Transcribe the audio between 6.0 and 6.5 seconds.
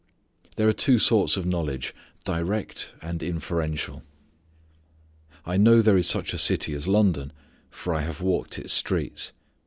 such a